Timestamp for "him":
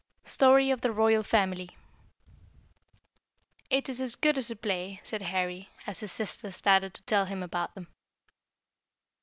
7.25-7.43